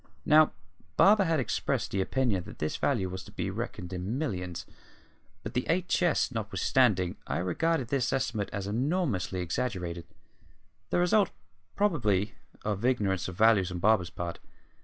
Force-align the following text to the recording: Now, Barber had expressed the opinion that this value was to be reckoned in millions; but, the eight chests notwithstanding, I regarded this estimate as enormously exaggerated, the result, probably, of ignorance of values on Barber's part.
Now, 0.25 0.53
Barber 0.97 1.25
had 1.25 1.39
expressed 1.39 1.91
the 1.91 2.01
opinion 2.01 2.45
that 2.45 2.57
this 2.57 2.75
value 2.75 3.07
was 3.07 3.23
to 3.25 3.31
be 3.31 3.51
reckoned 3.51 3.93
in 3.93 4.17
millions; 4.17 4.65
but, 5.43 5.53
the 5.53 5.63
eight 5.69 5.89
chests 5.89 6.31
notwithstanding, 6.31 7.17
I 7.27 7.37
regarded 7.37 7.89
this 7.89 8.11
estimate 8.11 8.49
as 8.51 8.65
enormously 8.65 9.41
exaggerated, 9.41 10.07
the 10.89 10.97
result, 10.97 11.29
probably, 11.75 12.33
of 12.65 12.83
ignorance 12.83 13.27
of 13.27 13.35
values 13.35 13.71
on 13.71 13.77
Barber's 13.77 14.09
part. 14.09 14.39